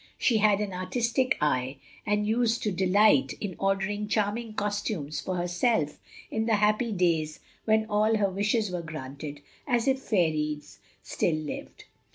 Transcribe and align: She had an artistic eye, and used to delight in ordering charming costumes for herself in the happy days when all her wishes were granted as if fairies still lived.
She 0.17 0.37
had 0.39 0.61
an 0.61 0.73
artistic 0.73 1.37
eye, 1.39 1.77
and 2.07 2.25
used 2.25 2.63
to 2.63 2.71
delight 2.71 3.33
in 3.39 3.55
ordering 3.59 4.07
charming 4.07 4.55
costumes 4.55 5.19
for 5.21 5.35
herself 5.35 5.99
in 6.31 6.47
the 6.47 6.55
happy 6.55 6.91
days 6.91 7.39
when 7.65 7.85
all 7.85 8.17
her 8.17 8.31
wishes 8.31 8.71
were 8.71 8.81
granted 8.81 9.41
as 9.67 9.87
if 9.87 9.99
fairies 9.99 10.79
still 11.03 11.35
lived. 11.35 11.83